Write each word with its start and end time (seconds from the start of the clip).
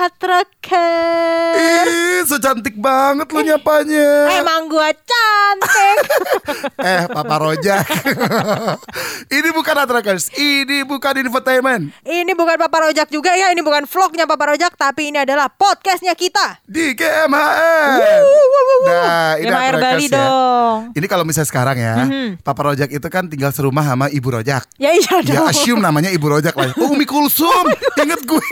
حطت 0.00 0.59
Hatraker. 0.70 1.86
Ih, 1.86 2.22
so 2.24 2.36
cantik 2.38 2.76
banget 2.78 3.26
lo 3.26 3.40
nyapanya. 3.42 4.10
Emang 4.40 4.70
gua 4.70 4.90
cantik. 4.94 5.96
eh, 6.88 7.04
Papa 7.10 7.36
Rojak. 7.36 7.86
ini 9.36 9.48
bukan 9.50 9.76
Atrakers, 9.76 10.30
ini 10.34 10.86
bukan 10.86 11.14
infotainment. 11.20 11.90
ini 12.06 12.32
bukan 12.32 12.56
Papa 12.56 12.86
Rojak 12.88 13.10
juga 13.10 13.34
ya, 13.34 13.50
ini 13.50 13.60
bukan 13.60 13.84
vlognya 13.84 14.24
Papa 14.24 14.54
Rojak, 14.54 14.74
tapi 14.76 15.10
ini 15.10 15.18
adalah 15.18 15.50
podcastnya 15.50 16.14
kita. 16.14 16.62
Di 16.64 16.94
GMHR. 16.94 18.22
Nah, 18.80 19.32
ini 19.36 19.50
GMHR 19.50 19.76
Bali 19.76 20.06
ya. 20.06 20.14
dong. 20.14 20.76
Ini 20.94 21.06
kalau 21.06 21.24
misalnya 21.26 21.48
sekarang 21.48 21.76
ya, 21.76 21.94
Papa 22.40 22.62
Rojak 22.62 22.90
itu 22.90 23.08
kan 23.10 23.26
tinggal 23.26 23.50
serumah 23.50 23.82
sama 23.84 24.06
Ibu 24.08 24.38
Rojak. 24.40 24.64
Ya 24.78 24.94
iya 24.94 25.18
Ya 25.20 25.42
dong. 25.42 25.48
assume 25.50 25.80
namanya 25.82 26.08
Ibu 26.12 26.26
Rojak 26.30 26.54
lah. 26.54 26.70
Oh 26.78 26.92
Umi 26.94 27.04
Kulsum, 27.04 27.66
inget 27.98 28.22
gue. 28.22 28.46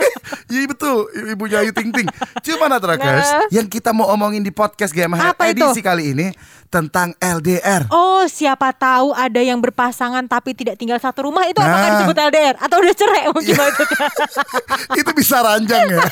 Iya 0.49 0.65
betul, 0.65 1.05
ibunya 1.29 1.61
Ayu 1.61 1.71
Ting 1.71 1.93
Ting. 1.93 2.08
Cuma 2.41 2.65
Atrakers, 2.69 3.27
Nah. 3.27 3.47
yang 3.51 3.65
kita 3.65 3.89
mau 3.89 4.09
omongin 4.09 4.39
di 4.39 4.49
podcast 4.49 4.89
GMHR 4.89 5.33
Apa 5.33 5.49
itu? 5.49 5.61
edisi 5.61 5.79
kali 5.79 6.11
ini 6.11 6.27
tentang 6.67 7.17
LDR. 7.17 7.89
Oh, 7.89 8.23
siapa 8.23 8.69
tahu 8.71 9.09
ada 9.11 9.39
yang 9.39 9.57
berpasangan 9.57 10.21
tapi 10.23 10.53
tidak 10.53 10.75
tinggal 10.75 10.95
satu 10.95 11.25
rumah 11.25 11.43
itu 11.43 11.57
apakah 11.57 11.75
Nah. 11.83 11.91
disebut 11.97 12.17
LDR 12.23 12.55
atau 12.55 12.77
udah 12.77 12.93
cerai 12.93 13.23
mungkin 13.27 13.55
maksudnya. 13.55 14.07
itu 15.01 15.11
bisa 15.11 15.37
ranjang 15.39 15.83
ya. 15.89 16.01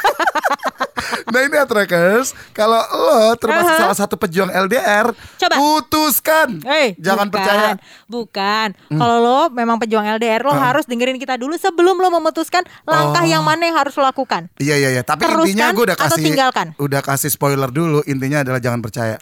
nah 1.28 1.42
ini 1.42 1.56
Atrakers, 1.56 2.32
kalau 2.50 2.80
lo 2.80 3.36
termasuk 3.36 3.68
Aha. 3.70 3.82
salah 3.84 3.98
satu 3.98 4.16
pejuang 4.16 4.48
LDR, 4.48 5.12
Coba. 5.38 5.56
putuskan. 5.56 6.64
Hei, 6.64 6.96
Jangan 6.96 7.28
bukan, 7.28 7.34
percaya. 7.34 7.70
Hmm. 7.70 7.82
Bukan. 8.08 8.68
Kalau 8.90 9.18
lo 9.18 9.40
memang 9.50 9.78
pejuang 9.78 10.08
LDR, 10.10 10.42
lo 10.42 10.52
harus 10.52 10.84
dengerin 10.84 11.16
kita 11.16 11.36
dulu 11.36 11.54
sebelum 11.54 11.96
lo 11.96 12.10
memutuskan 12.10 12.64
langkah 12.84 13.22
Oh. 13.22 13.30
yang 13.30 13.44
mana 13.44 13.64
yang 13.64 13.76
harus 13.76 13.92
lo 13.94 14.04
lakukan. 14.04 14.48
Iya 14.56 14.76
iya 14.78 14.90
iya, 14.92 15.04
tapi 15.04 15.22
Teruskan 15.22 15.46
intinya 15.46 15.68
gue 15.70 15.86
udah 15.86 15.96
atau 15.96 16.08
kasih 16.10 16.24
tinggalkan? 16.24 16.68
udah 16.78 17.02
kasih 17.02 17.30
spoiler 17.30 17.70
dulu, 17.70 18.00
intinya 18.04 18.42
adalah 18.42 18.58
jangan 18.58 18.80
percaya. 18.80 19.20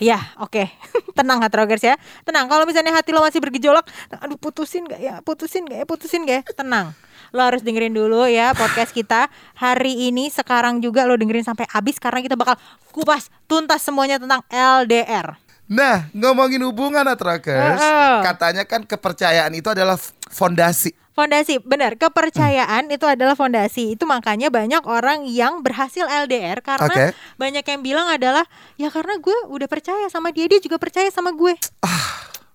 Ya, 0.00 0.18
oke. 0.40 0.64
Tenang 1.18 1.44
Hatrogers 1.44 1.84
ya. 1.84 1.94
Tenang, 2.24 2.48
kalau 2.48 2.64
misalnya 2.64 2.96
hati 2.96 3.12
lo 3.12 3.20
masih 3.20 3.38
bergejolak, 3.38 3.84
aduh 4.16 4.40
putusin 4.40 4.88
gak 4.88 5.00
ya, 5.00 5.20
putusin 5.20 5.68
gak 5.68 5.78
ya, 5.78 5.86
putusin 5.86 6.24
gak 6.24 6.36
ya, 6.40 6.42
tenang. 6.56 6.96
Lo 7.30 7.44
harus 7.46 7.62
dengerin 7.62 7.94
dulu 7.94 8.26
ya 8.26 8.50
podcast 8.58 8.90
kita 8.90 9.30
Hari 9.54 10.10
ini 10.10 10.32
sekarang 10.34 10.82
juga 10.82 11.06
lo 11.06 11.14
dengerin 11.14 11.46
sampai 11.46 11.62
habis 11.70 12.02
Karena 12.02 12.26
kita 12.26 12.34
bakal 12.34 12.58
kupas 12.90 13.30
tuntas 13.46 13.86
semuanya 13.86 14.18
tentang 14.18 14.42
LDR 14.50 15.38
Nah, 15.70 16.10
ngomongin 16.10 16.66
hubungan 16.66 17.06
Atrakers, 17.06 17.78
Heeh. 17.78 18.26
katanya 18.26 18.66
kan 18.66 18.82
kepercayaan 18.82 19.54
itu 19.54 19.70
adalah 19.70 19.94
fondasi. 20.26 20.90
Fondasi, 21.10 21.58
benar. 21.66 21.98
Kepercayaan 21.98 22.86
itu 22.86 23.04
adalah 23.04 23.34
fondasi. 23.34 23.98
Itu 23.98 24.06
makanya 24.06 24.48
banyak 24.48 24.86
orang 24.86 25.26
yang 25.26 25.60
berhasil 25.60 26.06
LDR 26.06 26.62
karena 26.62 26.86
Oke. 26.86 27.06
banyak 27.34 27.64
yang 27.66 27.80
bilang 27.82 28.06
adalah 28.06 28.46
ya 28.78 28.88
karena 28.94 29.18
gue 29.18 29.36
udah 29.50 29.66
percaya 29.66 30.06
sama 30.06 30.30
dia, 30.30 30.46
dia 30.46 30.62
juga 30.62 30.78
percaya 30.78 31.10
sama 31.10 31.34
gue. 31.34 31.58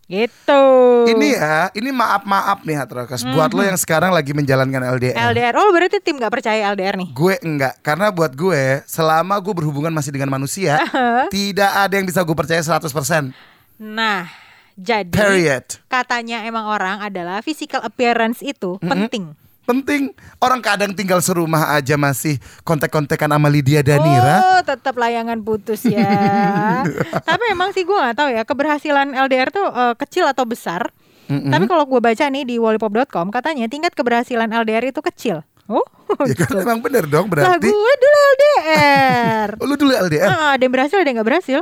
Gitu. 0.05 0.65
Ini 1.09 1.27
ya, 1.33 1.73
ini 1.73 1.89
maaf-maaf 1.89 2.61
nih 2.61 2.77
Atrakers, 2.77 3.25
buat 3.25 3.49
lo 3.57 3.65
yang 3.65 3.73
sekarang 3.73 4.13
lagi 4.13 4.37
menjalankan 4.37 5.01
LDR. 5.01 5.17
LDR. 5.33 5.57
Oh, 5.57 5.73
berarti 5.73 5.97
tim 5.97 6.21
gak 6.21 6.29
percaya 6.29 6.69
LDR 6.77 6.93
nih. 6.93 7.09
Gue 7.09 7.41
enggak, 7.41 7.81
karena 7.81 8.13
buat 8.13 8.37
gue 8.37 8.85
selama 8.85 9.41
gue 9.41 9.53
berhubungan 9.57 9.89
masih 9.89 10.13
dengan 10.13 10.29
manusia, 10.29 10.77
tidak 11.33 11.73
ada 11.73 11.93
yang 11.97 12.05
bisa 12.05 12.21
gue 12.21 12.37
percaya 12.37 12.61
100%. 12.61 13.33
Nah, 13.81 14.29
jadi 14.75 15.07
Period. 15.09 15.65
katanya 15.87 16.43
emang 16.43 16.67
orang 16.67 16.99
adalah 16.99 17.39
physical 17.39 17.79
appearance 17.81 18.39
itu 18.39 18.75
penting. 18.79 19.33
Penting, 19.65 20.13
orang 20.37 20.61
kadang 20.61 20.93
tinggal 20.93 21.25
serumah 21.25 21.73
aja 21.73 21.97
masih 21.97 22.37
kontek-kontekan 22.61 23.25
sama 23.25 23.49
Lydia 23.49 23.81
Danira. 23.81 24.37
Oh, 24.45 24.61
tetap 24.61 24.93
layangan 24.93 25.41
putus 25.41 25.81
ya. 25.83 26.05
Tapi 27.25 27.43
emang 27.49 27.73
sih 27.73 27.81
gue 27.81 27.97
nggak 27.97 28.13
tahu 28.13 28.29
ya 28.29 28.45
keberhasilan 28.45 29.17
LDR 29.17 29.49
tuh 29.49 29.65
eh, 29.65 29.97
kecil 29.97 30.29
atau 30.29 30.45
besar. 30.45 30.93
Tapi 31.25 31.65
kalau 31.65 31.89
gue 31.89 31.97
baca 31.97 32.29
nih 32.29 32.45
di 32.45 32.61
wallipop.com 32.61 33.33
katanya 33.33 33.65
tingkat 33.65 33.97
keberhasilan 33.97 34.53
LDR 34.53 34.85
itu 34.85 35.01
kecil. 35.01 35.41
Oh, 35.65 35.81
Ya 36.29 36.37
kan 36.37 36.61
memang 36.61 36.85
bener 36.85 37.09
dong 37.09 37.25
lah 37.25 37.57
berarti. 37.57 37.65
gue 37.65 37.93
dulu 37.97 38.17
LDR. 38.29 39.47
Lu 39.65 39.73
dulu 39.73 39.91
LDR? 39.97 40.29
Ah, 40.29 40.53
ada 40.53 40.61
yang 40.61 40.69
berhasil 40.69 40.93
ada 40.93 41.09
yang 41.09 41.17
nggak 41.17 41.29
berhasil. 41.33 41.59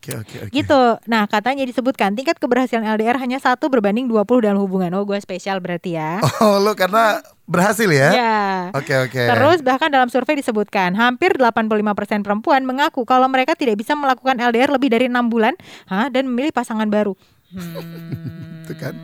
Oke 0.00 0.16
oke 0.16 0.36
oke. 0.48 0.52
Gitu. 0.56 0.82
Nah, 1.12 1.28
katanya 1.28 1.68
disebutkan 1.68 2.16
tingkat 2.16 2.40
keberhasilan 2.40 2.88
LDR 2.96 3.20
hanya 3.20 3.36
satu 3.36 3.68
berbanding 3.68 4.08
20 4.08 4.48
dalam 4.48 4.56
hubungan. 4.56 4.88
Oh, 4.96 5.04
gue 5.04 5.20
spesial 5.20 5.60
berarti 5.60 6.00
ya. 6.00 6.24
Oh, 6.40 6.56
lu 6.56 6.72
karena 6.72 7.20
berhasil 7.44 7.84
ya? 7.84 8.08
Ya. 8.16 8.40
Oke 8.72 8.96
oke. 8.96 9.20
Terus 9.28 9.60
bahkan 9.60 9.92
dalam 9.92 10.08
survei 10.08 10.40
disebutkan 10.40 10.96
hampir 10.96 11.36
85% 11.36 12.24
perempuan 12.24 12.64
mengaku 12.64 13.04
kalau 13.04 13.28
mereka 13.28 13.52
tidak 13.52 13.76
bisa 13.76 13.92
melakukan 13.92 14.40
LDR 14.40 14.72
lebih 14.72 14.88
dari 14.88 15.04
enam 15.04 15.28
bulan 15.28 15.52
ha, 15.92 16.08
dan 16.08 16.32
memilih 16.32 16.56
pasangan 16.56 16.88
baru. 16.88 17.12
Hmm. 17.52 18.64
itu 18.64 18.72
kan 18.80 18.96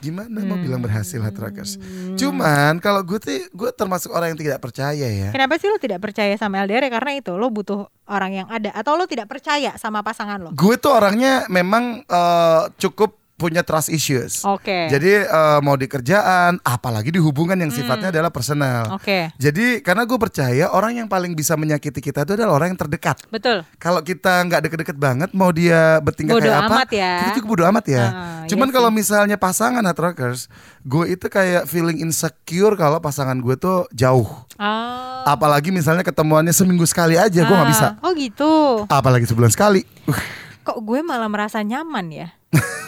gimana 0.00 0.38
mau 0.46 0.58
bilang 0.58 0.80
berhasil 0.80 1.18
Hatrakers 1.18 1.76
cuman 2.16 2.78
kalau 2.78 3.02
gue 3.02 3.18
tuh 3.18 3.38
gue 3.50 3.70
termasuk 3.74 4.14
orang 4.14 4.34
yang 4.34 4.40
tidak 4.40 4.58
percaya 4.62 5.06
ya 5.08 5.28
Kenapa 5.34 5.58
sih 5.60 5.68
lo 5.68 5.76
tidak 5.78 6.00
percaya 6.02 6.34
sama 6.38 6.62
LDR 6.64 6.88
ya? 6.88 6.92
Karena 6.94 7.12
itu 7.18 7.34
lo 7.34 7.50
butuh 7.50 7.90
orang 8.08 8.42
yang 8.44 8.48
ada 8.48 8.72
atau 8.72 8.96
lo 8.96 9.04
tidak 9.04 9.28
percaya 9.28 9.74
sama 9.76 10.00
pasangan 10.00 10.38
lo. 10.38 10.50
gue 10.54 10.74
tuh 10.80 10.94
orangnya 10.94 11.44
memang 11.50 12.02
eh, 12.06 12.62
cukup 12.80 13.17
punya 13.38 13.62
trust 13.62 13.86
issues 13.88 14.42
Oke. 14.42 14.90
jadi 14.90 15.24
eh, 15.24 15.58
mau 15.60 15.72
di 15.72 15.86
kerjaan 15.86 16.58
apalagi 16.60 17.08
di 17.08 17.16
hubungan 17.16 17.54
yang 17.56 17.70
sifatnya 17.70 18.10
adalah 18.10 18.28
personal 18.28 18.58
Hmm. 18.84 18.96
Oke. 18.96 19.30
jadi 19.36 19.78
karena 19.78 20.02
gue 20.02 20.18
percaya 20.18 20.66
orang 20.68 20.96
yang 20.96 21.06
paling 21.06 21.32
bisa 21.32 21.54
menyakiti 21.54 22.00
kita 22.00 22.22
itu 22.22 22.34
adalah 22.34 22.58
orang 22.58 22.68
yang 22.68 22.80
terdekat 22.80 23.22
Betul. 23.28 23.62
kalau 23.76 24.00
kita 24.00 24.42
nggak 24.42 24.60
deket-deket 24.60 24.96
banget 24.96 25.30
mau 25.30 25.48
dia 25.48 25.98
bertingkah 25.98 26.34
Bodo 26.34 26.44
kayak 26.44 26.58
apa 26.60 26.74
amat 26.74 26.88
ya. 26.90 27.12
kita 27.16 27.30
juga 27.36 27.46
bodo 27.48 27.64
amat 27.68 27.84
ya 27.86 28.04
Ah, 28.04 28.42
cuman 28.46 28.66
iya 28.66 28.74
kalau 28.74 28.90
misalnya 28.90 29.36
pasangan 29.36 29.84
Hatrockers 29.84 30.50
gue 30.82 31.04
itu 31.08 31.26
kayak 31.28 31.64
feeling 31.64 32.00
insecure 32.00 32.74
kalau 32.74 32.98
pasangan 32.98 33.38
gue 33.38 33.54
tuh 33.54 33.86
jauh 33.92 34.26
Oh. 34.58 35.22
apalagi 35.24 35.70
misalnya 35.70 36.02
ketemuannya 36.02 36.50
seminggu 36.50 36.82
sekali 36.82 37.14
aja 37.14 37.38
gue 37.38 37.54
nggak 37.54 37.62
Ah, 37.62 37.70
bisa 37.70 37.86
Oh 38.00 38.10
gitu. 38.12 38.82
apalagi 38.86 39.22
sebulan 39.24 39.48
sekali 39.48 39.86
Uh, 40.04 40.18
Kok 40.64 40.82
gue 40.82 41.00
malah 41.00 41.28
merasa 41.28 41.60
nyaman 41.60 42.06
ya? 42.10 42.28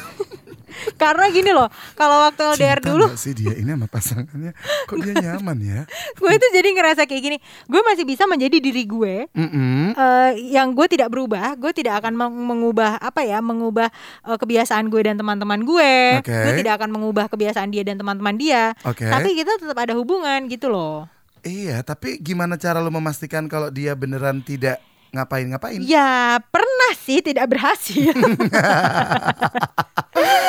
Karena 0.97 1.29
gini 1.29 1.51
loh, 1.51 1.67
kalau 1.93 2.25
waktu 2.25 2.43
LDR 2.55 2.79
cinta 2.79 2.89
dulu 2.89 3.07
sih 3.15 3.33
dia 3.33 3.53
ini 3.53 3.69
sama 3.69 3.87
pasangannya? 3.87 4.53
Kok 4.85 4.97
dia 4.99 5.15
nyaman 5.17 5.59
ya? 5.59 5.81
Gue 6.15 6.31
itu 6.33 6.47
jadi 6.51 6.69
ngerasa 6.71 7.03
kayak 7.05 7.23
gini 7.23 7.37
gue 7.67 7.81
masih 7.83 8.05
bisa 8.05 8.25
menjadi 8.25 8.57
diri 8.59 8.85
gue 8.85 9.29
Mm-mm. 9.31 9.93
eh, 9.93 10.31
yang 10.51 10.71
gue 10.71 10.87
tidak 10.87 11.09
berubah 11.09 11.55
gue 11.55 11.73
tidak 11.73 12.01
akan 12.01 12.13
meng- 12.13 12.47
mengubah 12.47 12.97
apa 12.97 13.21
ya 13.21 13.39
mengubah 13.39 13.89
eh, 14.25 14.37
kebiasaan 14.37 14.87
gue 14.87 15.01
dan 15.03 15.17
teman-teman 15.17 15.61
gue. 15.61 15.93
Oke. 16.19 16.33
gue 16.33 16.53
tidak 16.59 16.77
akan 16.77 16.91
mengubah 16.91 17.27
kebiasaan 17.27 17.69
dia 17.69 17.83
dan 17.83 17.97
teman-teman 17.97 18.35
dia. 18.35 18.73
Oke. 18.83 19.05
tapi 19.05 19.35
kita 19.35 19.57
tetap 19.57 19.77
ada 19.77 19.95
hubungan 19.95 20.47
gitu 20.47 20.69
loh. 20.69 21.07
Iya 21.41 21.81
tapi 21.81 22.21
gimana 22.21 22.55
cara 22.55 22.79
lo 22.79 22.89
memastikan 22.89 23.47
kalau 23.47 23.69
dia 23.69 23.93
beneran 23.93 24.41
tidak 24.41 24.77
ngapain-ngapain? 25.11 25.83
Ya 25.83 26.39
pernah 26.45 26.93
sih 26.97 27.19
tidak 27.19 27.51
berhasil 27.51 28.15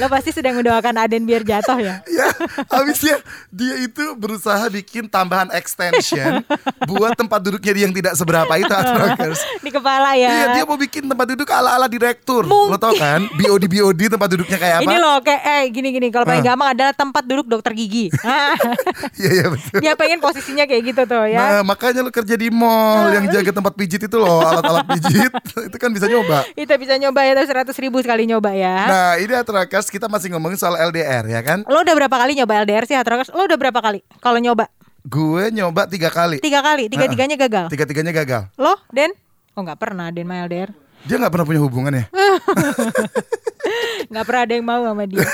lo 0.00 0.08
pasti 0.08 0.32
sedang 0.32 0.56
mendoakan 0.56 0.94
Aden 0.96 1.22
biar 1.22 1.44
jatuh 1.44 1.76
ya 1.76 2.00
Ya, 2.20 2.26
habisnya 2.68 3.16
dia 3.48 3.80
itu 3.80 4.02
berusaha 4.16 4.66
bikin 4.68 5.06
tambahan 5.06 5.52
extension 5.52 6.40
buat 6.84 7.12
tempat 7.14 7.40
duduknya 7.40 7.72
dia 7.72 7.84
yang 7.84 7.94
tidak 7.94 8.14
seberapa 8.16 8.50
itu 8.56 8.68
Atrokers. 8.68 9.40
di 9.64 9.70
kepala 9.70 10.12
Iya, 10.16 10.28
ya 10.28 10.44
dia 10.60 10.64
mau 10.64 10.76
bikin 10.76 11.06
tempat 11.06 11.26
duduk 11.32 11.48
ala-ala 11.48 11.86
direktur. 11.86 12.44
Mungkin. 12.44 12.72
Lo 12.72 12.76
tau 12.76 12.92
kan? 12.96 13.24
BOD 13.36 13.64
BOD 13.68 14.00
tempat 14.10 14.28
duduknya 14.28 14.58
kayak 14.58 14.76
apa? 14.80 14.84
ini 14.84 14.96
loh 14.96 15.16
kayak 15.20 15.42
eh 15.44 15.62
gini 15.70 15.88
gini 15.92 16.08
kalau 16.08 16.26
paling 16.26 16.44
gampang 16.44 16.68
adalah 16.72 16.92
tempat 16.92 17.22
duduk 17.24 17.46
dokter 17.48 17.72
gigi 17.72 18.08
Iya, 19.20 19.30
iya 19.30 19.46
betul. 19.48 19.78
dia 19.80 19.92
pengen 19.96 20.18
posisinya 20.20 20.64
kayak 20.64 20.82
gitu 20.92 21.02
tuh 21.04 21.24
ya 21.28 21.40
Nah, 21.40 21.62
makanya 21.64 22.00
lo 22.04 22.10
kerja 22.12 22.34
di 22.36 22.48
mall 22.52 23.10
yang 23.12 23.26
jaga 23.28 23.50
tempat 23.52 23.72
pijit 23.76 24.00
itu 24.00 24.16
loh, 24.16 24.40
alat-alat 24.40 24.86
pijit. 24.96 25.30
itu 25.66 25.76
kan 25.76 25.90
bisa 25.90 26.06
nyoba. 26.06 26.44
Kita 26.52 26.74
bisa 26.76 26.94
nyoba 26.96 27.20
ya 27.24 27.32
seratus 27.42 27.76
ribu 27.80 27.98
sekali 28.00 28.24
nyoba 28.28 28.52
ya. 28.52 28.76
Nah, 28.86 29.10
ini 29.18 29.32
Kita 29.90 30.06
masih 30.06 30.30
ngomongin 30.30 30.54
soal 30.54 30.78
LDR 30.78 31.26
ya 31.26 31.42
kan? 31.42 31.66
Lo 31.66 31.82
udah 31.82 31.94
berapa 31.98 32.14
kali 32.14 32.38
nyoba 32.38 32.62
LDR 32.62 32.86
sih 32.86 32.94
Hatrakas? 32.94 33.34
Lo 33.34 33.42
udah 33.44 33.58
berapa 33.58 33.80
kali? 33.82 34.06
Kalau 34.22 34.38
nyoba 34.38 34.70
Gue 35.00 35.48
nyoba 35.50 35.88
tiga 35.90 36.12
kali. 36.12 36.38
tiga 36.38 36.60
kali, 36.62 36.86
tiga 36.86 37.08
tiganya 37.08 37.34
gagal. 37.34 37.66
Tiga-tiganya 37.72 38.12
gagal. 38.12 38.42
Lo 38.54 38.78
Den? 38.94 39.10
Oh 39.58 39.66
nggak 39.66 39.80
pernah 39.80 40.12
Den 40.14 40.28
sama 40.30 40.46
LDR. 40.46 40.70
Dia 41.08 41.16
nggak 41.16 41.32
pernah 41.32 41.46
punya 41.48 41.60
hubungan 41.64 41.92
ya? 41.96 42.04
Nggak 44.10 44.24
pernah 44.26 44.42
ada 44.44 44.52
yang 44.52 44.66
mau 44.66 44.82
sama 44.84 45.04
dia. 45.08 45.24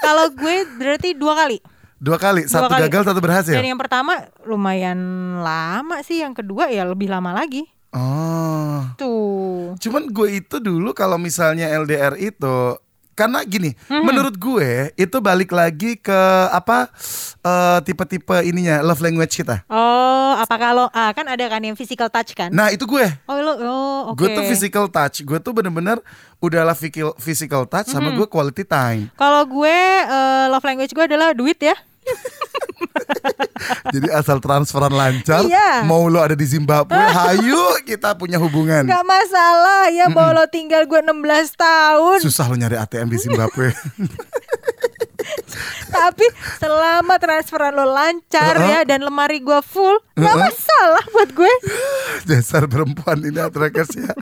Kalau 0.00 0.26
gue 0.32 0.56
berarti 0.78 1.08
dua 1.12 1.34
kali. 1.36 1.58
Dua 2.02 2.18
kali, 2.18 2.50
satu 2.50 2.66
kali. 2.66 2.82
gagal, 2.88 3.02
satu 3.06 3.20
berhasil. 3.22 3.54
Dan 3.54 3.62
yang 3.62 3.78
pertama 3.78 4.26
lumayan 4.42 4.98
lama 5.38 6.02
sih, 6.02 6.18
yang 6.18 6.34
kedua 6.34 6.66
ya 6.66 6.82
lebih 6.82 7.06
lama 7.06 7.30
lagi. 7.30 7.62
Oh. 7.94 8.82
Tuh. 8.98 9.76
Cuman 9.78 10.10
gue 10.10 10.42
itu 10.42 10.56
dulu 10.58 10.96
kalau 10.96 11.20
misalnya 11.20 11.70
LDR 11.70 12.18
itu 12.18 12.74
Karena 13.12 13.44
gini, 13.44 13.76
Mhm. 13.86 14.02
menurut 14.02 14.34
gue 14.34 14.90
itu 14.94 15.16
balik 15.18 15.52
lagi 15.52 15.94
ke 15.94 16.20
apa 16.48 16.88
eh, 17.38 17.78
tipe-tipe 17.82 18.40
ininya 18.40 18.80
love 18.80 18.98
language 18.98 19.36
kita. 19.36 19.62
Oh, 19.66 20.32
apa 20.34 20.54
kalau 20.54 20.86
ah, 20.88 21.10
kan 21.10 21.26
ada 21.26 21.44
kan 21.46 21.60
yang 21.60 21.74
physical 21.74 22.08
touch 22.08 22.32
kan? 22.32 22.48
Nah 22.48 22.68
itu 22.68 22.82
gue. 22.82 23.04
Oh 23.26 23.36
lo, 23.36 23.52
oh 23.58 24.00
oke. 24.10 24.16
Gue 24.16 24.32
tuh 24.32 24.44
physical 24.46 24.88
touch. 24.88 25.20
Gue 25.22 25.36
tuh 25.38 25.52
bener-bener 25.52 26.00
udahlah 26.38 26.72
physical, 26.72 27.12
physical 27.16 27.62
touch 27.64 27.88
sama 27.88 28.08
Mhm. 28.08 28.16
gue 28.16 28.26
quality 28.26 28.64
time. 28.64 29.12
Kalau 29.14 29.44
gue 29.44 29.78
eh, 30.02 30.44
love 30.48 30.64
language 30.64 30.90
gue 30.90 31.04
adalah 31.04 31.36
duit 31.36 31.58
ya. 31.58 31.76
Jadi 33.94 34.08
asal 34.10 34.38
transferan 34.38 34.90
lancar, 34.90 35.44
Iya. 35.44 35.84
mau 35.84 36.06
lo 36.06 36.18
ada 36.18 36.32
di 36.32 36.42
Zimbabwe, 36.42 36.96
hayu 37.18 37.60
kita 37.82 38.14
punya 38.14 38.36
hubungan. 38.36 38.84
Gak 38.84 39.04
masalah 39.04 39.86
ya, 39.88 40.08
mau 40.08 40.30
lo 40.30 40.46
tinggal 40.46 40.84
gue 40.84 40.98
16 40.98 41.14
tahun. 41.54 42.18
Susah 42.20 42.46
lo 42.46 42.54
nyari 42.54 42.76
ATM 42.76 43.08
di 43.08 43.18
Zimbabwe. 43.18 43.70
Tapi 45.92 46.26
selama 46.56 47.14
transferan 47.16 47.70
lo 47.70 47.84
lancar 47.84 48.58
Uh-uh. 48.58 48.70
ya 48.72 48.80
dan 48.82 49.00
lemari 49.00 49.38
gue 49.38 49.60
full, 49.62 49.94
gak 50.14 50.24
Uh-uh. 50.26 50.42
masalah 50.42 51.04
buat 51.10 51.30
gue. 51.30 51.52
Dasar 52.30 52.70
perempuan 52.70 53.18
ini 53.22 53.38
Atrakers 53.38 53.92
ya. 53.96 54.12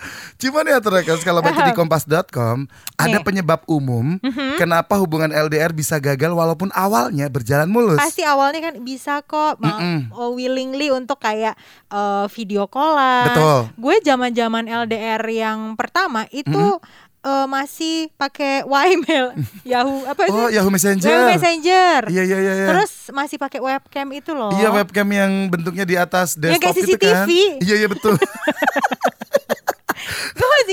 Cuman 0.41 0.65
ya 0.67 0.81
Atrakers 0.81 1.23
kalau 1.23 1.45
baca 1.45 1.61
di 1.69 1.75
kompas.com 1.79 2.69
ada 2.97 3.19
Nih. 3.19 3.25
penyebab 3.25 3.65
umum 3.69 4.17
kenapa 4.57 4.97
hubungan 4.97 5.31
LDR 5.31 5.73
bisa 5.73 6.01
gagal 6.01 6.33
walaupun 6.33 6.73
awalnya 6.73 7.29
berjalan 7.29 7.69
mulus. 7.69 8.01
Pasti 8.01 8.25
awalnya 8.25 8.73
kan 8.73 8.75
bisa 8.81 9.21
kok 9.25 9.61
Mm-mm. 9.61 10.13
oh, 10.15 10.33
willingly 10.37 10.89
untuk 10.93 11.21
kayak 11.21 11.55
eh, 11.93 12.27
video 12.33 12.67
callan. 12.71 13.33
Betul. 13.33 13.59
Gue 13.77 13.97
zaman-zaman 14.01 14.65
LDR 14.67 15.23
yang 15.29 15.75
pertama 15.77 16.25
itu 16.33 16.81
eh, 17.21 17.47
masih 17.47 18.09
pakai 18.17 18.65
Ymail, 18.65 19.37
Yahoo 19.71 20.05
apa 20.09 20.23
sih? 20.29 20.33
Oh, 20.33 20.49
Yahoo 20.49 20.73
Messenger. 20.73 21.09
Yahoo 21.09 21.29
Messenger. 21.33 21.99
Iya 22.09 22.23
iya 22.25 22.39
iya. 22.41 22.53
iya. 22.57 22.67
Terus 22.73 22.93
masih 23.13 23.37
pakai 23.37 23.61
webcam 23.61 24.07
itu 24.17 24.33
loh. 24.33 24.53
Iya 24.57 24.73
webcam 24.73 25.09
yang 25.13 25.53
bentuknya 25.53 25.85
di 25.85 25.97
atas 25.97 26.37
Yang 26.37 26.61
desktop 26.61 26.65
kayak 26.65 26.77
itu 26.77 26.97
kan. 26.97 27.27
CCTV. 27.27 27.31
Iya 27.65 27.75
iya 27.85 27.89
betul. 27.89 28.15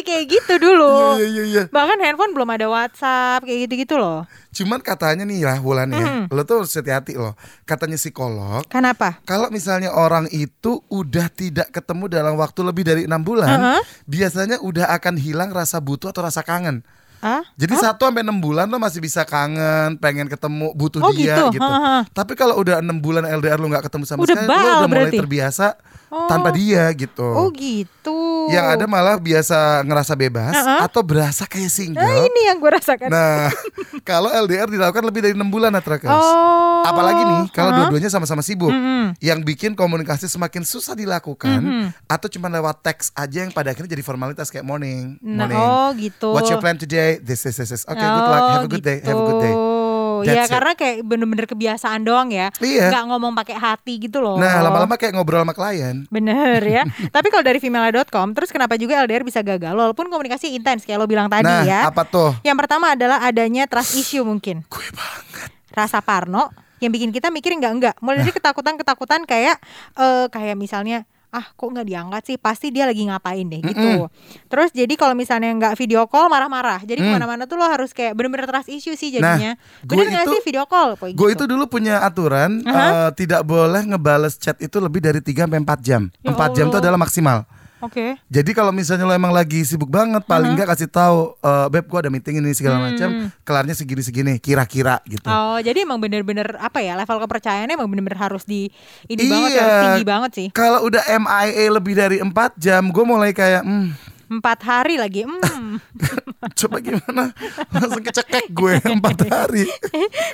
Kayak 0.07 0.25
gitu 0.31 0.54
dulu. 0.57 1.19
Iya 1.19 1.27
iya 1.27 1.44
iya. 1.44 1.63
Bahkan 1.68 2.00
handphone 2.00 2.31
belum 2.31 2.48
ada 2.48 2.65
WhatsApp 2.65 3.44
kayak 3.44 3.68
gitu-gitu 3.68 4.00
loh. 4.00 4.24
Cuman 4.50 4.80
katanya 4.80 5.21
nih 5.21 5.44
ya 5.44 5.59
Wulan 5.59 5.92
ya, 5.92 6.00
Mhm. 6.00 6.31
lo 6.31 6.42
tuh 6.42 6.63
harus 6.63 6.71
hati-hati 6.71 7.13
loh. 7.13 7.36
Katanya 7.62 8.00
psikolog, 8.00 8.63
Kenapa? 8.65 9.19
kalau 9.21 9.51
misalnya 9.51 9.92
orang 9.92 10.31
itu 10.31 10.80
udah 10.88 11.27
tidak 11.27 11.69
ketemu 11.69 12.07
dalam 12.07 12.33
waktu 12.33 12.63
lebih 12.63 12.81
dari 12.81 13.04
enam 13.04 13.19
bulan, 13.19 13.51
Uh-huh. 13.51 13.81
biasanya 14.07 14.57
udah 14.57 14.89
akan 14.89 15.19
hilang 15.19 15.51
rasa 15.51 15.77
butuh 15.77 16.10
atau 16.10 16.24
rasa 16.24 16.39
kangen. 16.39 16.88
Ah? 17.19 17.41
Jadi 17.53 17.73
satu 17.75 18.05
sampai 18.05 18.21
enam 18.21 18.37
bulan 18.37 18.65
lo 18.65 18.77
masih 18.77 18.99
bisa 18.99 19.23
kangen, 19.23 19.97
pengen 19.97 20.25
ketemu, 20.25 20.69
butuh 20.71 21.01
Oh, 21.01 21.09
dia 21.11 21.33
gitu. 21.49 21.57
gitu. 21.57 21.65
Ha-ha. 21.65 22.05
Tapi 22.07 22.33
kalau 22.33 22.55
udah 22.55 22.79
enam 22.79 22.97
bulan 22.97 23.23
LDR 23.23 23.57
lo 23.57 23.67
nggak 23.67 23.85
ketemu 23.85 24.03
sama 24.03 24.21
Udah 24.21 24.33
sekali, 24.33 24.45
lo 24.45 24.53
baal 24.53 24.65
udah 24.77 24.87
mulai 24.87 25.01
berarti. 25.05 25.19
terbiasa 25.19 25.67
Oh. 26.07 26.23
tanpa 26.25 26.49
dia 26.51 26.87
gitu. 26.93 27.27
Oh 27.27 27.51
gitu. 27.51 28.47
Yang 28.47 28.65
ada 28.71 28.85
malah 28.87 29.19
biasa 29.19 29.57
ngerasa 29.83 30.15
bebas 30.15 30.55
Ha-ha. 30.55 30.87
atau 30.87 31.03
berasa 31.03 31.43
kayak 31.43 31.67
single. 31.67 31.99
Nah, 31.99 32.23
ini 32.23 32.41
yang 32.47 32.57
gue 32.57 32.71
rasakan. 32.71 33.09
Nah, 33.09 33.51
kalau 34.07 34.31
LDR 34.31 34.65
dilakukan 34.65 35.03
lebih 35.03 35.19
dari 35.21 35.33
enam 35.35 35.47
bulan 35.47 35.73
Atrakers. 35.73 36.07
Oh. 36.07 36.79
Apalagi 36.81 37.19
nih 37.19 37.41
kalau 37.51 37.67
Uh-huh. 37.67 37.79
dua-duanya 37.83 38.07
sama-sama 38.07 38.39
sibuk, 38.39 38.71
Mm-mm. 38.71 39.19
yang 39.19 39.43
bikin 39.43 39.73
komunikasi 39.73 40.25
semakin 40.25 40.63
susah 40.63 40.95
dilakukan, 40.95 41.59
Mhm. 41.59 41.85
atau 42.07 42.27
cuma 42.29 42.47
lewat 42.47 42.79
teks 42.81 43.11
aja 43.11 43.43
yang 43.43 43.51
pada 43.51 43.69
akhirnya 43.69 43.91
jadi 43.91 43.99
formalitas 44.01 44.47
kayak 44.47 44.63
morning, 44.63 45.19
Nah, 45.19 45.43
morning. 45.43 45.59
oh 45.59 45.89
gitu. 45.93 46.31
What's 46.31 46.47
your 46.47 46.59
plan 46.59 46.75
today? 46.75 47.06
This 47.24 47.48
is 47.48 47.56
this 47.56 47.71
is. 47.71 47.83
Oke, 47.88 48.00
good 48.00 48.27
luck. 48.27 48.44
Have 48.51 48.65
a 48.68 48.71
good 48.71 48.86
day. 48.86 48.98
Have 49.04 49.19
a 49.19 49.25
good 49.25 49.42
day. 49.44 49.56
Oh, 49.56 49.77
Ya 50.25 50.33
That's 50.44 50.50
it. 50.50 50.54
karena 50.57 50.71
kayak 50.74 50.95
bener-bener 51.06 51.45
kebiasaan 51.45 52.01
doang 52.01 52.33
ya. 52.33 52.50
Iya. 52.57 52.89
Nggak 52.89 53.04
ngomong 53.13 53.33
pakai 53.38 53.56
hati 53.57 54.01
gitu 54.01 54.18
loh. 54.24 54.42
Nah, 54.42 54.65
lama-lama 54.65 54.98
kayak 54.98 55.13
ngobrol 55.13 55.45
sama 55.45 55.54
klien. 55.54 56.09
Bener 56.09 56.62
ya. 56.65 56.83
Tapi 57.15 57.27
kalau 57.30 57.44
dari 57.45 57.62
female.com, 57.62 58.33
terus 58.33 58.50
kenapa 58.50 58.80
juga 58.81 58.98
LDR 59.06 59.21
bisa 59.21 59.45
gagal? 59.45 59.77
Walaupun 59.77 60.09
komunikasi 60.09 60.57
intens 60.57 60.88
kayak 60.89 60.98
lo 60.98 61.06
bilang 61.06 61.30
tadi 61.30 61.45
nah, 61.45 61.62
ya. 61.62 61.81
apa 61.89 62.01
tuh? 62.07 62.33
Yang 62.42 62.57
pertama 62.65 62.98
adalah 62.98 63.21
adanya 63.21 63.69
trust 63.69 63.94
issue 63.94 64.25
mungkin. 64.25 64.65
Gue 64.74 64.88
banget. 64.94 65.50
Rasa 65.74 66.01
parno 66.01 66.50
yang 66.81 66.94
bikin 66.94 67.13
kita 67.13 67.30
mikir 67.30 67.53
enggak-enggak. 67.53 67.98
Mulai 68.01 68.25
dari 68.25 68.33
ketakutan-ketakutan 68.33 69.25
kayak 69.30 69.62
eh 69.98 70.25
kayak 70.30 70.57
misalnya 70.57 71.06
ah 71.29 71.44
kok 71.45 71.68
nggak 71.68 71.83
diangkat 71.83 72.21
sih 72.24 72.38
pasti 72.38 72.69
dia 72.69 72.83
lagi 72.83 73.03
ngapain 73.03 73.44
deh 73.44 73.59
gitu 73.62 74.07
terus 74.47 74.71
jadi 74.71 74.89
kalau 74.94 75.12
misalnya 75.12 75.51
nggak 75.51 75.75
video 75.75 76.06
call 76.06 76.27
marah-marah 76.27 76.81
jadi 76.81 76.97
Mm. 76.97 77.06
ke 77.06 77.12
mana-mana 77.13 77.44
tuh 77.44 77.56
lo 77.56 77.65
harus 77.65 77.91
kayak 77.91 78.13
bener-bener 78.13 78.47
trust 78.47 78.68
issue 78.68 78.94
sih 78.94 79.12
Nah, 79.13 79.35
jadinya 79.35 79.51
gue 79.81 79.91
bener 79.94 80.07
nggak 80.09 80.24
itu- 80.24 80.33
sih 80.33 80.41
video 80.45 80.63
call 80.65 80.95
Gue 80.95 81.12
gitu. 81.12 81.27
itu 81.33 81.44
dulu 81.45 81.68
punya 81.68 82.00
aturan 82.00 82.63
Aha. 82.63 82.83
eh, 83.06 83.09
tidak 83.13 83.44
boleh 83.44 83.83
ngebales 83.85 84.35
chat 84.35 84.56
itu 84.57 84.77
lebih 84.77 85.00
dari 85.00 85.19
3 85.19 85.44
sampai 85.44 85.59
4 85.59 85.79
jam. 85.79 86.01
Ya 86.21 86.31
4 86.31 86.51
jam 86.53 86.65
itu 86.68 86.77
adalah 86.77 86.95
maksimal. 86.95 87.44
Oke 87.88 88.06
Jadi 88.28 88.51
kalau 88.51 88.69
misalnya 88.69 89.04
lo 89.04 89.12
emang 89.12 89.31
lagi 89.31 89.63
sibuk 89.63 89.88
banget, 89.88 90.22
paling 90.24 90.54
nggak 90.54 90.69
kasih 90.69 90.86
tahu, 90.86 91.34
eh, 91.39 91.68
beb, 91.68 91.88
gue 91.88 92.00
ada 92.00 92.12
meeting 92.12 92.38
ini 92.38 92.51
segala 92.51 92.78
macam, 92.84 93.31
kelarnya 93.42 93.74
segini-segini, 93.74 94.38
kira-kira 94.38 95.00
gitu. 95.06 95.25
Hmm. 95.25 95.56
Oh, 95.56 95.57
jadi 95.57 95.81
emang 95.81 95.98
bener-bener 95.98 96.60
apa 96.60 96.84
ya 96.84 96.94
level 96.94 97.24
kepercayaannya 97.24 97.74
emang 97.74 97.88
bener-bener 97.88 98.19
harus 98.19 98.44
di 98.44 98.68
ini 99.07 99.22
Iya. 99.24 99.31
banget 99.31 99.50
ya, 99.50 99.62
harus 99.63 99.80
tinggi 99.81 100.04
banget 100.04 100.31
sih. 100.36 100.48
Kalau 100.51 100.84
udah 100.84 101.04
MIA 101.07 101.66
lebih 101.72 101.94
dari 101.95 102.18
4 102.19 102.30
jam, 102.56 102.84
gue 102.88 103.04
mulai 103.04 103.31
kayak, 103.31 103.63
hmm, 103.63 104.16
Empat 104.28 104.60
hari 104.60 105.00
lagi, 105.00 105.24
hmm. 105.24 105.80
coba 106.60 106.84
gimana? 106.84 107.31
Langsung 107.72 108.04
kecekek 108.04 108.51
gue 108.51 108.75
4 109.00 109.00
hari. 109.31 109.63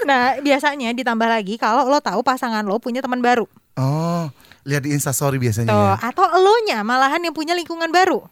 nah 0.01 0.33
biasanya 0.41 0.97
ditambah 0.97 1.29
lagi 1.29 1.61
kalau 1.61 1.85
lo 1.85 2.01
tahu 2.01 2.25
pasangan 2.25 2.65
lo 2.65 2.81
punya 2.81 3.05
teman 3.05 3.21
baru, 3.21 3.45
Oh, 3.73 4.29
lihat 4.63 4.81
di 4.83 4.95
Instastory 4.95 5.37
biasanya 5.39 5.71
tuh, 5.71 5.79
ya. 5.79 5.95
atau 5.99 6.25
elonya 6.27 6.83
malahan 6.87 7.19
yang 7.19 7.35
punya 7.35 7.51
lingkungan 7.51 7.91
baru. 7.91 8.23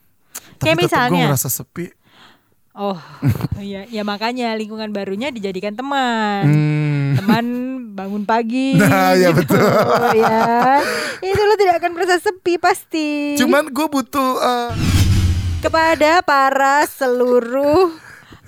Kayak 0.61 0.77
Tapi 0.77 0.83
gue 0.83 0.87
misalnya, 0.87 1.25
ngerasa 1.31 1.49
sepi. 1.51 1.85
oh, 2.71 2.95
ya, 3.59 3.83
ya 3.89 4.03
makanya 4.07 4.55
lingkungan 4.55 4.95
barunya 4.95 5.27
dijadikan 5.27 5.75
teman. 5.75 6.43
Hmm. 6.47 7.09
Teman 7.19 7.45
bangun 7.91 8.23
pagi. 8.23 8.75
Nah, 8.79 9.11
ya 9.19 9.35
gitu, 9.35 9.43
betul. 9.43 9.67
ya. 10.15 10.79
Itu 11.19 11.41
lo 11.43 11.55
tidak 11.59 11.83
akan 11.83 11.91
merasa 11.99 12.15
sepi 12.23 12.55
pasti. 12.55 13.35
Cuman 13.35 13.67
gue 13.67 13.87
butuh 13.91 14.31
eh, 14.39 14.69
kepada 15.59 16.23
para 16.23 16.87
seluruh 16.87 17.91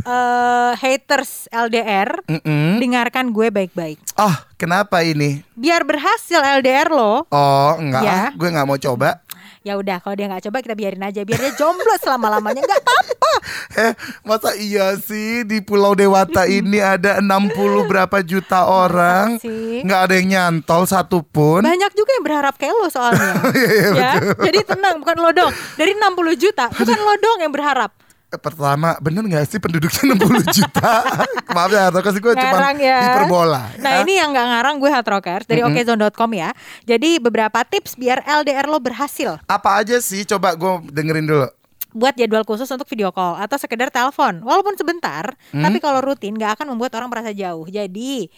eh, 0.06 0.72
haters 0.76 1.48
LDR, 1.50 2.22
mm-mm. 2.26 2.78
dengarkan 2.78 3.30
gue 3.30 3.48
baik-baik. 3.50 3.98
Oh, 4.16 4.36
kenapa 4.54 5.02
ini? 5.02 5.42
Biar 5.54 5.82
berhasil 5.82 6.40
LDR 6.40 6.88
lo, 6.88 7.26
Oh, 7.26 7.72
enggak, 7.76 8.02
Ya. 8.02 8.14
ah, 8.14 8.30
gue 8.32 8.50
nggak 8.50 8.66
mau 8.66 8.78
coba. 8.78 9.24
ya 9.62 9.80
udah 9.80 9.96
kalau 9.98 10.12
dia 10.12 10.28
nggak 10.28 10.44
coba 10.44 10.60
kita 10.60 10.76
biarin 10.76 11.00
aja, 11.02 11.24
biar 11.24 11.40
dia 11.40 11.56
jomblo 11.56 11.96
selama 11.96 12.28
lamanya 12.30 12.60
nggak 12.62 12.80
apa-apa. 12.80 13.32
Eh, 13.74 13.92
masa 14.22 14.54
iya 14.54 14.94
sih 14.94 15.42
di 15.42 15.58
Pulau 15.58 15.96
Dewata 15.96 16.44
ini 16.52 16.78
ada 16.78 17.18
60 17.18 17.56
berapa 17.84 18.20
juta 18.22 18.68
orang? 18.68 19.40
Nggak 19.82 20.00
ada 20.04 20.14
yang 20.14 20.28
nyantol 20.30 20.84
satupun. 20.84 21.64
Banyak 21.64 21.92
juga 21.92 22.12
yang 22.12 22.24
berharap 22.24 22.54
kayak 22.56 22.76
lo 22.76 22.88
soalnya, 22.88 23.34
Iya, 23.56 23.88
ya. 23.90 24.12
Jadi 24.38 24.60
tenang, 24.68 25.00
bukan 25.00 25.16
lo 25.18 25.32
dong. 25.32 25.52
Dari 25.74 25.96
60 25.96 26.12
juta, 26.38 26.68
bukan 26.70 27.00
lo 27.00 27.14
dong 27.18 27.38
yang 27.40 27.52
berharap. 27.52 27.92
Pertama, 28.36 28.98
bener 28.98 29.22
nggak 29.24 29.46
sih 29.46 29.58
penduduknya 29.58 30.04
60 30.16 30.50
juta? 30.52 31.06
Maaf 31.56 31.70
ya, 31.70 31.92
kasih 31.92 32.18
gue 32.20 32.34
cuma 32.34 32.74
ya. 32.74 33.00
hiperbola. 33.08 33.64
Nah 33.78 33.92
ya. 33.92 34.02
ini 34.02 34.16
yang 34.16 34.30
nggak 34.30 34.48
ngarang 34.48 34.76
gue 34.78 34.90
hard 34.90 35.08
rockers 35.08 35.46
dari 35.46 35.62
okezone.com 35.62 36.32
ya. 36.32 36.50
Jadi 36.84 37.18
beberapa 37.18 37.62
tips 37.62 37.94
biar 37.94 38.22
LDR 38.24 38.66
lo 38.66 38.78
berhasil. 38.78 39.38
apa 39.44 39.70
aja 39.78 39.98
sih? 39.98 40.24
Coba 40.24 40.54
gue 40.54 40.72
dengerin 40.90 41.26
dulu. 41.26 41.48
buat 41.92 42.14
jadwal 42.14 42.42
khusus 42.42 42.66
untuk 42.68 42.88
video 42.88 43.10
call 43.10 43.38
atau 43.38 43.54
sekedar 43.54 43.88
telepon 43.88 44.42
walaupun 44.42 44.74
sebentar 44.74 45.30
tapi 45.54 45.78
kalau 45.78 46.02
rutin 46.02 46.34
nggak 46.34 46.58
akan 46.58 46.74
membuat 46.74 46.90
orang 46.96 47.06
merasa 47.06 47.30
jauh 47.30 47.70
jadi 47.70 48.34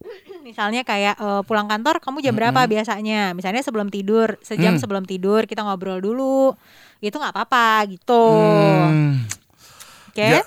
misalnya 0.46 0.80
kayak 0.80 1.18
eh, 1.18 1.42
pulang 1.42 1.66
kantor 1.66 1.98
kamu 1.98 2.22
jam 2.22 2.32
berapa 2.32 2.60
biasanya 2.64 3.34
misalnya 3.34 3.60
sebelum 3.60 3.90
tidur 3.90 4.38
sejam 4.40 4.72
Mm. 4.72 4.80
sebelum 4.80 5.02
tidur 5.02 5.42
kita 5.42 5.60
ngobrol 5.60 5.98
dulu 5.98 6.54
itu 6.98 7.10
nggak 7.10 7.34
apa-apa 7.34 7.90
gitu 7.90 8.22
Hmm. 8.86 9.26
Oke 10.10 10.20
Ya, 10.20 10.42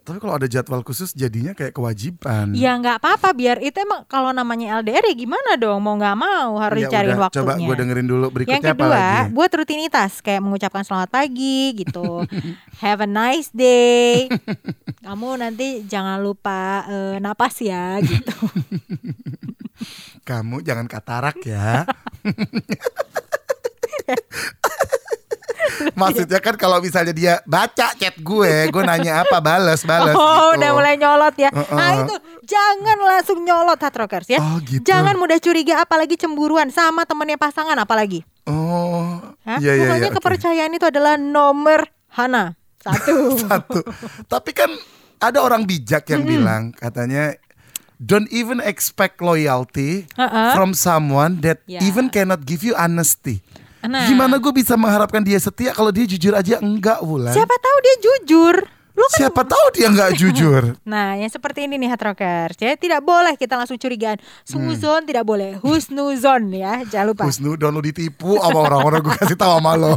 tapi 0.00 0.16
kalau 0.16 0.32
ada 0.34 0.44
jadwal 0.44 0.80
khusus 0.80 1.12
jadinya 1.12 1.52
kayak 1.52 1.70
kewajiban. 1.70 2.50
ya 2.52 2.74
nggak 2.74 2.98
apa-apa 2.98 3.30
biar 3.30 3.56
itu 3.60 3.76
emang 3.76 4.02
kalau 4.04 4.30
namanya 4.30 4.76
LDR 4.76 5.04
ya 5.04 5.14
gimana 5.14 5.54
dong 5.54 5.78
mau 5.78 5.94
nggak 5.94 6.16
mau 6.16 6.56
harus 6.56 6.80
Ya 6.80 6.88
cariin 6.90 7.12
udah, 7.12 7.20
waktunya 7.22 7.40
Coba 7.44 7.52
gue 7.60 7.74
dengerin 7.76 8.06
dulu 8.08 8.26
berikutnya 8.28 8.58
Yang 8.64 8.74
kedua, 8.74 8.88
apa 8.88 8.96
lagi? 9.20 9.30
buat 9.30 9.50
rutinitas 9.52 10.10
kayak 10.18 10.40
mengucapkan 10.40 10.82
selamat 10.82 11.08
pagi 11.12 11.60
gitu. 11.76 12.24
Have 12.82 13.00
a 13.00 13.06
nice 13.06 13.48
day. 13.52 14.26
Kamu 15.00 15.36
nanti 15.36 15.84
jangan 15.84 16.18
lupa 16.18 16.84
eh, 16.86 17.16
napas 17.18 17.60
ya 17.60 17.98
gitu. 18.00 18.34
Kamu 20.26 20.60
jangan 20.60 20.86
katarak 20.86 21.38
ya. 21.42 21.84
Maksudnya 26.00 26.40
kan 26.42 26.54
kalau 26.56 26.78
misalnya 26.78 27.14
dia 27.14 27.34
baca 27.44 27.92
chat 27.96 28.16
gue, 28.18 28.52
gue 28.68 28.82
nanya 28.82 29.24
apa, 29.24 29.40
bales, 29.40 29.82
bales. 29.84 30.14
Oh, 30.14 30.52
gitu. 30.54 30.60
udah 30.60 30.70
mulai 30.76 30.94
nyolot 30.96 31.34
ya. 31.36 31.50
Uh-uh. 31.50 31.76
Nah, 31.76 31.90
itu 32.04 32.14
jangan 32.44 32.98
langsung 33.00 33.38
nyolot 33.42 33.78
hard 33.80 33.96
rockers 33.96 34.28
ya. 34.28 34.38
Oh, 34.40 34.58
gitu. 34.62 34.84
Jangan 34.84 35.16
mudah 35.16 35.38
curiga 35.40 35.82
apalagi 35.82 36.16
cemburuan 36.20 36.68
sama 36.68 37.04
temannya 37.04 37.40
pasangan 37.40 37.76
apalagi. 37.76 38.22
Oh, 38.48 39.20
Hah? 39.44 39.58
iya 39.62 39.76
iya 39.78 39.86
Pokoknya 39.86 40.10
iya. 40.10 40.16
kepercayaan 40.16 40.72
itu 40.74 40.86
adalah 40.88 41.14
nomor 41.20 41.86
Hana. 42.10 42.58
Satu. 42.80 43.14
Satu. 43.44 43.80
Tapi 44.26 44.50
kan 44.56 44.70
ada 45.20 45.44
orang 45.44 45.68
bijak 45.68 46.08
yang 46.08 46.24
bilang 46.24 46.72
katanya 46.72 47.36
don't 48.00 48.32
even 48.32 48.56
expect 48.64 49.20
loyalty 49.20 50.08
Uh-uh. 50.16 50.56
from 50.56 50.72
someone 50.72 51.44
that 51.44 51.60
Ya. 51.68 51.84
even 51.84 52.08
cannot 52.08 52.48
give 52.48 52.64
you 52.64 52.72
honesty. 52.72 53.44
Nah. 53.80 54.04
Gimana 54.04 54.36
gue 54.36 54.52
bisa 54.52 54.76
mengharapkan 54.76 55.24
dia 55.24 55.40
setia 55.40 55.72
kalau 55.72 55.88
dia 55.88 56.04
jujur 56.04 56.36
aja 56.36 56.60
enggak 56.60 57.00
Wulan? 57.00 57.32
Siapa 57.32 57.56
tahu 57.56 57.76
dia 57.80 57.96
jujur. 58.04 58.56
Lu 58.90 59.06
kan 59.08 59.16
Siapa 59.16 59.42
tahu 59.48 59.66
dia 59.72 59.86
enggak 59.88 60.12
jujur. 60.18 60.62
Nah, 60.90 61.14
yang 61.16 61.30
seperti 61.30 61.64
ini 61.64 61.78
nih 61.80 61.88
hard 61.88 62.02
rockers. 62.12 62.58
Ya, 62.60 62.74
tidak 62.76 63.00
boleh 63.00 63.38
kita 63.38 63.54
langsung 63.56 63.78
curigaan. 63.78 64.18
Suzon 64.42 65.06
tidak 65.06 65.22
boleh. 65.24 65.56
Husnuzon 65.62 66.50
ya, 66.52 66.82
jangan 66.84 67.14
lupa. 67.14 67.24
Husnudon 67.30 67.70
lu 67.70 67.80
ditipu 67.80 68.36
sama 68.36 68.58
orang-orang 68.66 69.00
gue 69.00 69.14
kasih 69.16 69.38
tahu 69.38 69.62
sama 69.62 69.72
lo. 69.78 69.94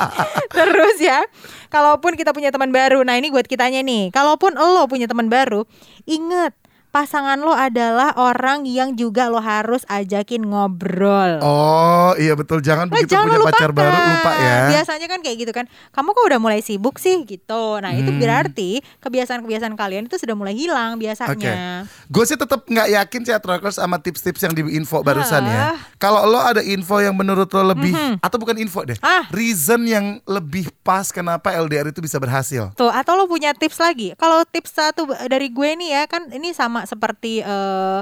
Terus 0.56 0.96
ya, 0.98 1.20
kalaupun 1.68 2.16
kita 2.16 2.32
punya 2.32 2.48
teman 2.50 2.72
baru, 2.72 3.04
nah 3.04 3.14
ini 3.20 3.28
buat 3.28 3.44
kitanya 3.44 3.84
nih. 3.84 4.10
Kalaupun 4.10 4.56
lo 4.56 4.88
punya 4.88 5.06
teman 5.06 5.28
baru, 5.28 5.68
inget 6.08 6.56
pasangan 6.90 7.38
lo 7.38 7.50
adalah 7.50 8.12
orang 8.14 8.62
yang 8.62 8.92
juga 8.92 9.26
lo 9.26 9.38
harus 9.38 9.86
ajakin 9.86 10.42
ngobrol. 10.42 11.38
oh 11.40 12.12
iya 12.16 12.34
betul 12.34 12.58
jangan 12.58 12.86
Lo 12.86 12.94
begitu 12.94 13.14
jangan 13.14 13.30
punya 13.30 13.46
pacar 13.46 13.70
baru 13.70 13.94
lupa 13.94 14.32
ya. 14.34 14.58
Biasanya 14.70 15.06
kan 15.06 15.20
kayak 15.20 15.36
gitu 15.38 15.52
kan. 15.52 15.66
Kamu 15.90 16.10
kok 16.10 16.24
udah 16.26 16.38
mulai 16.38 16.60
sibuk 16.60 16.98
sih 16.98 17.22
gitu. 17.22 17.78
Nah, 17.78 17.92
itu 17.92 18.08
Hmm. 18.08 18.18
berarti 18.18 18.70
kebiasaan-kebiasaan 19.00 19.74
kalian 19.74 20.06
itu 20.06 20.16
sudah 20.16 20.34
mulai 20.34 20.52
hilang 20.52 20.96
biasanya. 20.96 21.86
gue 22.06 22.24
sih 22.24 22.34
tetap 22.34 22.66
nggak 22.66 22.88
yakin 22.90 23.20
sih 23.22 23.34
Rockers 23.40 23.76
sama 23.76 23.98
tips-tips 23.98 24.42
yang 24.42 24.52
di 24.52 24.62
info 24.72 25.00
barusan 25.00 25.42
ya. 25.42 25.78
Kalau 25.96 26.22
lo 26.24 26.38
ada 26.38 26.60
info 26.60 26.98
yang 26.98 27.14
menurut 27.14 27.46
lo 27.50 27.62
lebih 27.66 27.90
atau 28.18 28.36
bukan 28.36 28.56
info 28.56 28.82
deh, 28.82 28.98
Ah. 29.00 29.26
reason 29.30 29.82
yang 29.84 30.18
lebih 30.24 30.70
pas 30.80 31.08
kenapa 31.08 31.50
LDR 31.52 31.88
itu 31.88 31.98
bisa 31.98 32.18
berhasil. 32.18 32.70
Tuh, 32.74 32.88
atau 32.88 33.14
lo 33.14 33.24
punya 33.24 33.50
tips 33.52 33.78
lagi? 33.78 34.12
Kalau 34.14 34.42
tips 34.44 34.70
satu 34.70 35.02
dari 35.26 35.48
gue 35.48 35.70
nih 35.72 35.90
ya, 35.92 36.02
kan 36.04 36.26
ini 36.28 36.50
sama 36.50 36.79
seperti 36.86 37.42
eh, 37.42 38.00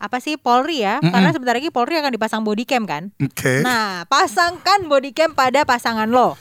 apa 0.00 0.16
sih 0.18 0.36
Polri 0.40 0.82
ya? 0.82 0.98
Karena 1.00 1.30
sebentar 1.30 1.54
lagi 1.56 1.72
Polri 1.72 1.98
akan 1.98 2.12
dipasang 2.14 2.42
body 2.42 2.64
cam 2.64 2.84
kan? 2.88 3.12
Oke. 3.20 3.60
Nah, 3.62 4.04
pasangkan 4.08 4.86
body 4.86 5.12
cam 5.12 5.32
pada 5.36 5.62
pasangan 5.64 6.08
lo. 6.08 6.34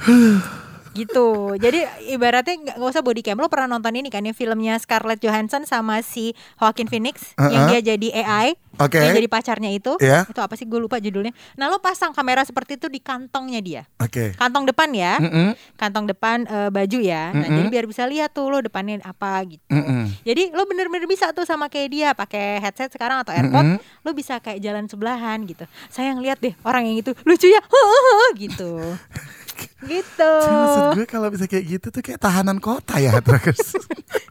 gitu. 0.90 1.54
Jadi 1.54 1.86
ibaratnya 2.10 2.54
nggak 2.58 2.76
nggak 2.78 2.90
usah 2.90 3.02
body 3.02 3.22
cam. 3.22 3.38
Lo 3.38 3.46
pernah 3.46 3.78
nonton 3.78 3.94
ini 3.94 4.10
kan 4.10 4.26
yang 4.26 4.34
filmnya 4.34 4.78
Scarlett 4.82 5.22
Johansson 5.22 5.64
sama 5.66 6.02
si 6.02 6.34
Joaquin 6.58 6.90
Phoenix 6.90 7.34
yang 7.38 7.70
Uh-uh. 7.70 7.78
dia 7.78 7.94
jadi 7.94 8.08
AI, 8.22 8.58
Oke. 8.80 8.96
yang 8.96 9.12
jadi 9.12 9.28
pacarnya 9.28 9.70
itu. 9.70 9.92
Iya. 10.00 10.24
Itu 10.24 10.40
apa 10.40 10.56
sih? 10.56 10.64
Gue 10.64 10.80
lupa 10.80 10.96
judulnya. 10.96 11.36
Nah, 11.60 11.68
lo 11.68 11.78
pasang 11.78 12.16
kamera 12.16 12.42
seperti 12.42 12.80
itu 12.80 12.88
di 12.88 12.98
kantongnya 12.98 13.60
dia. 13.60 13.82
Oke. 14.00 14.32
Kantong 14.34 14.64
depan 14.64 14.88
ya 14.90 15.20
Mm-mm. 15.20 15.52
kantong 15.76 16.08
depan 16.08 16.48
eh, 16.48 16.70
baju 16.72 16.98
ya. 16.98 17.30
Nah, 17.36 17.44
Mm-mm. 17.46 17.56
jadi 17.60 17.68
biar 17.68 17.84
bisa 17.84 18.02
lihat 18.08 18.32
tuh 18.32 18.48
lo 18.48 18.64
depannya 18.64 19.04
apa 19.04 19.44
gitu. 19.44 19.62
Mm-mm. 19.68 20.24
Jadi 20.24 20.50
lo 20.56 20.64
bener-bener 20.64 21.04
bisa 21.04 21.30
tuh 21.36 21.44
sama 21.44 21.68
kayak 21.68 21.88
dia 21.92 22.08
pakai 22.16 22.58
headset 22.64 22.88
sekarang 22.90 23.20
atau 23.20 23.36
AirPod, 23.36 23.78
lo 23.78 24.10
bisa 24.16 24.40
kayak 24.40 24.58
jalan 24.64 24.88
sebelahan 24.88 25.44
gitu. 25.44 25.68
Sayang 25.92 26.24
lihat 26.24 26.40
deh 26.40 26.56
orang 26.64 26.88
yang 26.88 26.96
itu 27.04 27.12
lucu 27.28 27.46
ya, 27.46 27.60
gitu. 28.42 28.80
gitu. 29.92 30.32
Jadi 30.40 30.56
Maksud 30.56 30.86
gue 30.96 31.06
kalau 31.08 31.28
bisa 31.28 31.44
kayak 31.44 31.64
gitu 31.66 31.86
tuh 31.92 32.02
kayak 32.04 32.20
tahanan 32.20 32.60
kota 32.60 32.96
ya. 33.00 33.16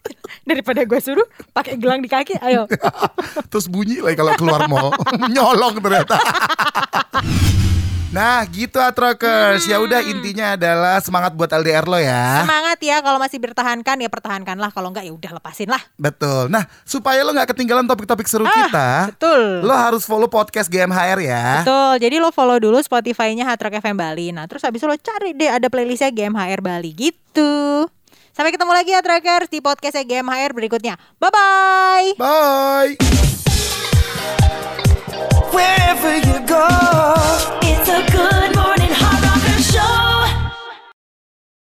Daripada 0.50 0.82
gue 0.82 0.98
suruh 0.98 1.27
pakai 1.53 1.77
gelang 1.77 2.01
di 2.01 2.10
kaki, 2.10 2.41
ayo. 2.41 2.65
Terus 3.53 3.70
bunyi 3.70 4.01
lagi 4.01 4.18
kalau 4.18 4.34
keluar 4.34 4.65
mall. 4.65 4.89
Nyolong 5.34 5.77
ternyata. 5.77 6.18
Nah 8.10 8.41
gitu 8.50 8.82
Atrokers 8.82 9.70
Ya 9.70 9.77
udah 9.77 10.01
intinya 10.01 10.58
adalah 10.58 10.98
semangat 10.98 11.38
buat 11.38 11.46
LDR 11.46 11.86
lo 11.86 12.01
ya 12.01 12.41
Semangat 12.41 12.82
ya 12.82 13.06
kalau 13.06 13.22
masih 13.22 13.38
bertahankan 13.38 14.01
ya 14.01 14.10
pertahankanlah, 14.10 14.74
kalau 14.74 14.89
enggak 14.89 15.06
ya 15.06 15.13
udah 15.13 15.38
lepasin 15.38 15.70
lah. 15.70 15.77
Betul 15.94 16.50
Nah 16.50 16.65
supaya 16.82 17.22
lo 17.22 17.29
gak 17.29 17.53
ketinggalan 17.53 17.86
topik-topik 17.86 18.25
seru 18.25 18.50
Ah, 18.50 18.53
kita 18.65 18.89
betul. 19.13 19.62
Lo 19.62 19.77
harus 19.77 20.10
follow 20.10 20.25
podcast 20.25 20.74
GMHR 20.74 21.22
ya 21.22 21.62
Betul, 21.62 22.01
jadi 22.01 22.15
lo 22.18 22.34
follow 22.34 22.58
dulu 22.58 22.82
Spotify-nya 22.82 23.46
Hard 23.46 23.62
Rock 23.62 23.77
FM 23.77 23.94
Bali. 23.94 24.34
Nah, 24.34 24.50
terus 24.50 24.65
habis 24.65 24.82
itu 24.82 24.89
lo 24.89 24.98
cari 24.98 25.38
deh 25.38 25.53
ada 25.53 25.70
playlistnya 25.70 26.10
GMHR 26.10 26.65
Bali 26.65 26.98
gitu. 26.98 27.86
Sampai 28.39 28.55
ketemu 28.55 28.72
lagi 28.72 28.96
ya 28.96 29.03
Trackers 29.03 29.51
di 29.51 29.60
podcastnya 29.60 30.08
GMHR 30.08 30.55
berikutnya. 30.55 30.96
Bye-bye. 31.19 32.15
Bye 32.15 32.96
Wherever 35.51 36.15
you 36.24 36.39
go, 36.48 36.63
It's 37.60 37.91
a 37.91 38.00
good 38.08 38.55